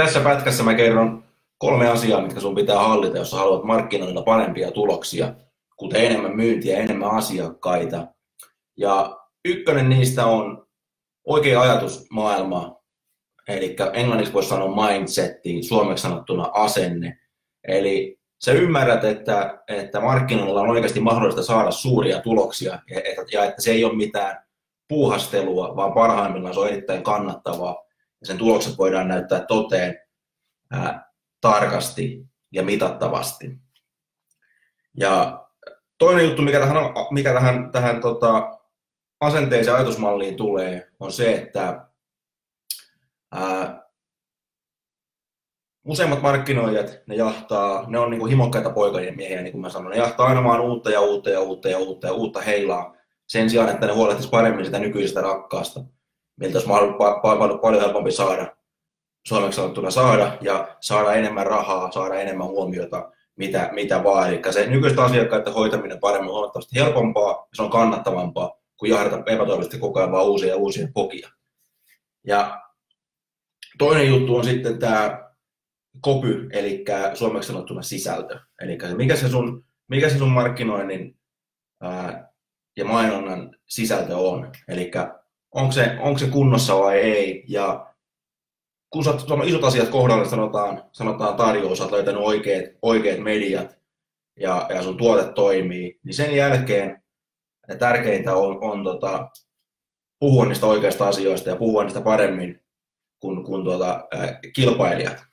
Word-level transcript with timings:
Tässä 0.00 0.20
pätkässä 0.20 0.62
mä 0.62 0.74
kerron 0.74 1.24
kolme 1.58 1.88
asiaa, 1.88 2.20
mitkä 2.20 2.40
sun 2.40 2.54
pitää 2.54 2.78
hallita, 2.78 3.18
jos 3.18 3.32
haluat 3.32 3.64
markkinoilla 3.64 4.22
parempia 4.22 4.70
tuloksia, 4.70 5.34
kuten 5.76 6.04
enemmän 6.04 6.36
myyntiä, 6.36 6.78
enemmän 6.78 7.10
asiakkaita. 7.10 8.06
Ja 8.76 9.18
ykkönen 9.44 9.88
niistä 9.88 10.26
on 10.26 10.66
oikea 11.26 11.60
ajatusmaailma, 11.60 12.76
eli 13.48 13.76
englanniksi 13.92 14.32
voisi 14.32 14.48
sanoa 14.48 14.88
mindsetti, 14.88 15.62
suomeksi 15.62 16.02
sanottuna 16.02 16.50
asenne. 16.52 17.18
Eli 17.68 18.18
sä 18.44 18.52
ymmärrät, 18.52 19.04
että, 19.04 19.62
että 19.68 20.00
markkinoilla 20.00 20.60
on 20.60 20.70
oikeasti 20.70 21.00
mahdollista 21.00 21.42
saada 21.42 21.70
suuria 21.70 22.20
tuloksia 22.20 22.78
ja, 22.90 23.00
ja 23.32 23.44
että 23.44 23.62
se 23.62 23.70
ei 23.70 23.84
ole 23.84 23.96
mitään 23.96 24.44
puuhastelua, 24.88 25.76
vaan 25.76 25.92
parhaimmillaan 25.92 26.54
se 26.54 26.60
on 26.60 26.68
erittäin 26.68 27.02
kannattavaa 27.02 27.89
ja 28.20 28.26
sen 28.26 28.38
tulokset 28.38 28.78
voidaan 28.78 29.08
näyttää 29.08 29.40
toteen 29.40 29.98
ää, 30.70 31.12
tarkasti 31.40 32.26
ja 32.52 32.62
mitattavasti. 32.62 33.58
Ja 34.96 35.44
toinen 35.98 36.24
juttu, 36.24 36.42
mikä 36.42 36.60
tähän, 36.60 36.76
mikä 37.10 37.32
tähän, 37.32 37.72
tähän 37.72 38.00
tota, 38.00 38.58
asenteeseen 39.20 39.76
ajatusmalliin 39.76 40.36
tulee, 40.36 40.90
on 41.00 41.12
se, 41.12 41.34
että 41.34 41.86
ää, 43.32 43.82
useimmat 45.84 46.22
markkinoijat, 46.22 46.98
ne 47.06 47.14
jahtaa, 47.14 47.90
ne 47.90 47.98
on 47.98 48.10
niin 48.10 48.20
kuin 48.20 48.30
himokkaita 48.30 48.70
poikien 48.70 49.16
miehiä, 49.16 49.42
niin 49.42 49.52
kuin 49.52 49.62
mä 49.62 49.70
sanoin, 49.70 49.90
ne 49.90 50.02
jahtaa 50.02 50.26
aina 50.26 50.44
vaan 50.44 50.60
uutta 50.60 50.90
ja 50.90 51.00
uutta 51.00 51.30
ja 51.30 51.40
uutta 51.40 51.68
ja 51.68 51.78
uutta 51.78 52.06
ja 52.06 52.12
uutta 52.12 52.40
heilaa 52.40 52.96
sen 53.26 53.50
sijaan, 53.50 53.68
että 53.68 53.86
ne 53.86 53.92
huolehtisi 53.92 54.28
paremmin 54.28 54.64
sitä 54.64 54.78
nykyisestä 54.78 55.20
rakkaasta, 55.20 55.80
miltä 56.40 56.58
olisi 56.58 56.68
paljon, 57.22 57.60
paljon 57.60 57.80
helpompi 57.80 58.12
saada, 58.12 58.56
suomeksi 59.26 59.56
sanottuna 59.56 59.90
saada, 59.90 60.38
ja 60.40 60.76
saada 60.80 61.14
enemmän 61.14 61.46
rahaa, 61.46 61.92
saada 61.92 62.14
enemmän 62.14 62.46
huomiota, 62.46 63.12
mitä, 63.36 63.68
mitä 63.72 64.04
vaan. 64.04 64.28
Eli 64.28 64.40
se 64.50 64.66
nykyistä 64.66 65.04
asiakkaiden 65.04 65.52
hoitaminen 65.52 66.00
paremmin 66.00 66.30
on 66.30 66.34
huomattavasti 66.34 66.80
helpompaa, 66.80 67.30
ja 67.30 67.46
se 67.54 67.62
on 67.62 67.70
kannattavampaa, 67.70 68.58
kuin 68.76 68.90
jahdata 68.90 69.16
epätoivoisesti 69.16 69.78
koko 69.78 69.98
ajan 70.00 70.12
vaan 70.12 70.26
uusia 70.26 70.48
ja 70.48 70.56
uusia 70.56 70.88
pokia. 70.94 71.30
Ja 72.26 72.62
toinen 73.78 74.08
juttu 74.08 74.36
on 74.36 74.44
sitten 74.44 74.78
tämä 74.78 75.30
kopy, 76.00 76.48
eli 76.52 76.84
suomeksi 77.14 77.46
sanottuna 77.46 77.82
sisältö. 77.82 78.38
Eli 78.60 78.78
mikä 78.96 79.16
se 79.16 79.28
sun, 79.28 79.64
mikä 79.88 80.08
se 80.08 80.18
sun 80.18 80.30
markkinoinnin 80.30 81.18
ää, 81.80 82.30
ja 82.76 82.84
mainonnan 82.84 83.56
sisältö 83.66 84.16
on. 84.16 84.52
Eli 84.68 84.90
onko 85.54 85.72
se, 85.72 85.96
onko 86.00 86.18
se 86.18 86.26
kunnossa 86.26 86.78
vai 86.78 86.98
ei. 86.98 87.44
Ja 87.48 87.94
kun 88.90 89.04
sä 89.04 89.10
isot 89.46 89.64
asiat 89.64 89.88
kohdalle 89.88 90.28
sanotaan, 90.28 90.82
sanotaan 90.92 91.36
tarjous, 91.36 91.80
olet 91.80 91.92
löytänyt 91.92 92.22
oikeat, 92.22 92.64
oikeat 92.82 93.18
mediat 93.18 93.78
ja, 94.40 94.66
ja 94.74 94.82
sun 94.82 94.96
tuote 94.96 95.32
toimii, 95.32 96.00
niin 96.04 96.14
sen 96.14 96.36
jälkeen 96.36 97.02
ja 97.68 97.76
tärkeintä 97.76 98.36
on, 98.36 98.58
on 98.64 98.84
tota, 98.84 99.30
puhua 100.18 100.46
niistä 100.46 100.66
oikeista 100.66 101.08
asioista 101.08 101.50
ja 101.50 101.56
puhua 101.56 101.82
niistä 101.82 102.00
paremmin 102.00 102.60
kuin, 103.20 103.44
kuin 103.44 103.64
tuota, 103.64 104.08
ää, 104.10 104.38
kilpailijat. 104.54 105.24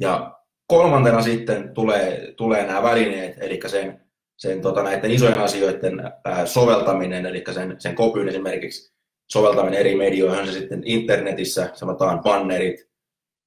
Ja 0.00 0.40
kolmantena 0.66 1.22
sitten 1.22 1.74
tulee, 1.74 2.32
tulee 2.36 2.66
nämä 2.66 2.82
välineet, 2.82 3.38
eli 3.40 3.60
sen, 3.66 4.05
sen 4.36 4.62
tota, 4.62 4.82
näiden 4.82 5.10
isojen 5.10 5.38
asioiden 5.38 6.12
ää, 6.24 6.46
soveltaminen, 6.46 7.26
eli 7.26 7.44
sen, 7.54 7.76
sen 7.78 7.94
kopyn 7.94 8.28
esimerkiksi 8.28 8.94
soveltaminen 9.30 9.80
eri 9.80 9.96
medioihin, 9.96 10.46
se 10.46 10.52
sitten 10.52 10.82
internetissä, 10.84 11.70
sanotaan 11.74 12.22
bannerit, 12.22 12.88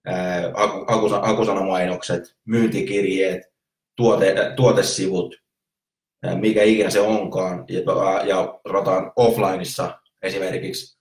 ää, 0.05 0.53
akusanamainokset, 1.22 2.35
myyntikirjeet, 2.45 3.41
tuote, 3.95 4.35
tuotesivut, 4.55 5.35
mikä 6.39 6.63
ikinä 6.63 6.89
se 6.89 7.00
onkaan, 7.00 7.66
ja, 7.69 7.81
ja 8.25 8.59
rotaan 8.66 9.11
offlineissa 9.16 10.00
esimerkiksi 10.21 11.00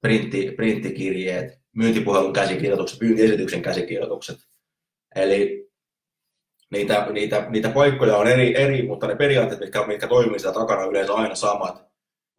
printti, 0.00 0.52
printtikirjeet, 0.56 1.58
myyntipuhelun 1.76 2.32
käsikirjoitukset, 2.32 3.00
myyntiesityksen 3.00 3.62
käsikirjoitukset. 3.62 4.36
Eli 5.14 5.71
niitä, 6.72 7.06
niitä, 7.12 7.46
niitä 7.48 7.68
paikkoja 7.68 8.16
on 8.16 8.26
eri, 8.26 8.56
eri, 8.56 8.82
mutta 8.86 9.06
ne 9.06 9.16
periaatteet, 9.16 9.60
mitkä, 9.60 9.86
mitkä 9.86 10.08
toimii 10.08 10.38
siellä 10.38 10.60
takana, 10.60 10.84
yleensä 10.84 11.14
aina 11.14 11.34
samat. 11.34 11.84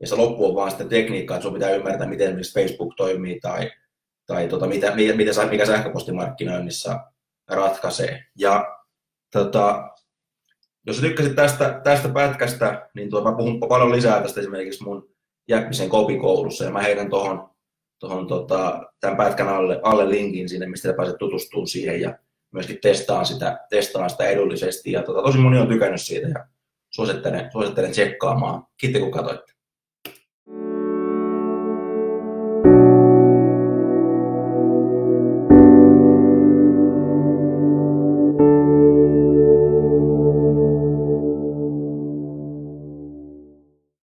Ja 0.02 0.08
se 0.08 0.16
loppu 0.16 0.46
on 0.46 0.56
vaan 0.56 0.72
sitten 0.72 0.90
tekniikka, 0.90 1.36
että 1.36 1.44
sun 1.44 1.54
pitää 1.54 1.72
ymmärtää, 1.72 2.08
miten 2.08 2.28
esimerkiksi 2.28 2.54
Facebook 2.54 2.96
toimii 2.98 3.40
tai, 3.40 3.72
tai 4.26 4.48
tota, 4.48 4.68
mitä, 4.68 4.96
mitä, 4.96 5.14
mikä 5.50 5.66
sähköpostimarkkinoinnissa 5.66 7.00
ratkaisee. 7.50 8.24
Ja 8.38 8.66
tota, 9.32 9.90
jos 10.88 11.00
tykkäsit 11.00 11.36
tästä, 11.36 11.82
tästä 11.84 12.10
pätkästä, 12.10 12.90
niin 12.96 13.10
tuo, 13.10 13.24
mä 13.24 13.38
puhun 13.38 13.60
paljon 13.60 13.92
lisää 13.92 14.22
tästä 14.22 14.42
esimerkiksi 14.42 14.84
mun 14.84 15.14
Jäppisen 15.48 15.90
kopikoulussa 15.90 16.64
ja 16.64 16.72
mä 16.72 16.82
heitän 16.82 17.10
tuohon 17.10 17.54
tohon, 18.00 18.28
tota, 18.28 18.84
tämän 19.00 19.18
pätkän 19.18 19.48
alle, 19.48 19.80
alle 19.84 20.10
linkin 20.10 20.50
sinne, 20.50 20.66
mistä 20.68 20.94
pääset 20.94 21.18
tutustumaan 21.18 21.68
siihen 21.68 22.02
ja 22.02 22.18
myöskin 22.54 22.80
testaan 22.82 23.26
sitä, 23.26 23.60
testaan 23.70 24.10
sitä 24.10 24.28
edullisesti. 24.28 24.92
Ja 24.92 25.04
tota, 25.04 25.22
tosi 25.22 25.38
moni 25.38 25.60
on 25.60 25.68
tykännyt 25.68 26.02
siitä 26.02 26.28
ja 26.28 26.48
suosittelen, 26.90 27.52
suosittelen 27.52 27.92
tsekkaamaan. 27.92 28.64
Kiitos 28.78 29.02
kun 29.02 29.12
katsoitte. 29.12 29.54